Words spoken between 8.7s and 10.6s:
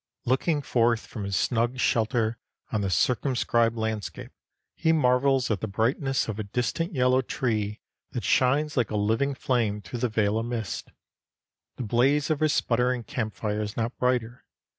like a living flame through the veil of